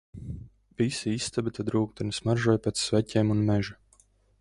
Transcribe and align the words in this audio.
Visa 0.81 1.11
istaba 1.17 1.53
tad 1.59 1.71
rūgteni 1.77 2.17
smaržoja 2.19 2.65
pēc 2.67 2.85
sveķiem 2.89 3.35
un 3.37 3.49
meža. 3.53 3.81